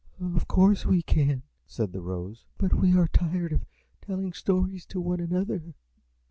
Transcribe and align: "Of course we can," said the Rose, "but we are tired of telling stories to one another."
"Of 0.19 0.47
course 0.47 0.83
we 0.83 1.03
can," 1.03 1.43
said 1.67 1.91
the 1.93 2.01
Rose, 2.01 2.47
"but 2.57 2.73
we 2.73 2.97
are 2.97 3.07
tired 3.07 3.53
of 3.53 3.65
telling 4.01 4.33
stories 4.33 4.83
to 4.87 4.99
one 4.99 5.19
another." 5.19 5.75